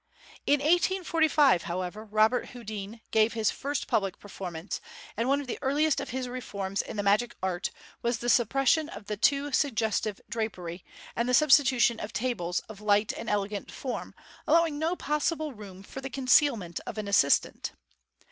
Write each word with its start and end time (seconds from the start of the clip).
In 0.47 0.61
1845, 0.61 1.61
however, 1.61 2.03
Robert 2.03 2.47
Houdin 2.47 3.01
gave 3.11 3.33
his 3.33 3.51
first 3.51 3.85
public 3.85 4.17
performance, 4.17 4.81
and 5.15 5.29
one 5.29 5.39
of 5.39 5.45
the 5.45 5.59
earliest 5.61 5.99
of 5.99 6.09
his 6.09 6.27
reforms 6.27 6.81
in 6.81 6.97
the 6.97 7.03
magic 7.03 7.35
art 7.43 7.69
was 8.01 8.17
the 8.17 8.27
suppression 8.27 8.89
of 8.89 9.05
the 9.05 9.15
too 9.15 9.51
sugges 9.51 10.01
tive 10.01 10.19
drapery, 10.27 10.83
and 11.15 11.29
the 11.29 11.35
substitution 11.35 11.99
of 11.99 12.13
tables 12.13 12.61
of 12.61 12.81
light 12.81 13.13
and 13.13 13.29
elegant 13.29 13.69
form, 13.71 14.15
allowing 14.47 14.79
no 14.79 14.95
possible 14.95 15.53
room 15.53 15.83
for 15.83 16.01
the 16.01 16.09
concealment 16.09 16.79
of 16.87 16.97
an 16.97 17.07
assistant. 17.07 17.73